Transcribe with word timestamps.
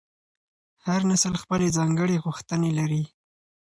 هر 0.85 1.01
نسل 1.11 1.33
خپلې 1.43 1.67
ځانګړې 1.77 2.21
غوښتنې 2.25 2.71
لري. 2.79 3.03